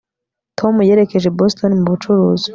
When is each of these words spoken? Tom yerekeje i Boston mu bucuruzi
Tom 0.59 0.75
yerekeje 0.89 1.27
i 1.31 1.35
Boston 1.39 1.71
mu 1.79 1.85
bucuruzi 1.91 2.47